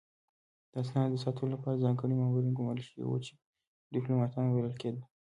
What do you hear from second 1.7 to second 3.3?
ځانګړي مامورین ګمارل شوي وو